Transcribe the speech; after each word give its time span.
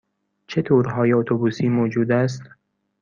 چه 0.47 0.61
تورهای 0.61 1.13
اتوبوسی 1.13 1.69
موجود 1.69 2.11
است؟ 2.11 2.41